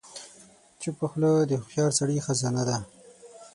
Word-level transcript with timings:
چپه 0.81 1.05
خوله، 1.11 1.31
د 1.49 1.51
هوښیار 1.59 1.91
سړي 1.99 2.17
خزانه 2.25 2.63
ده. 2.69 2.77